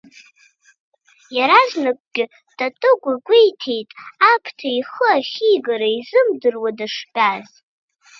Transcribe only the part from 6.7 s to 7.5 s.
дыштәаз.